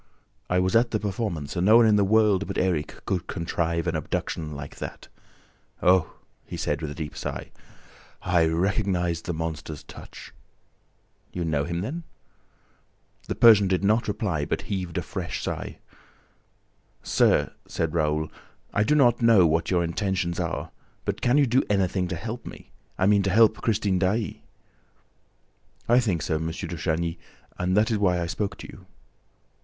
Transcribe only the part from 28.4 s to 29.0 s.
to you."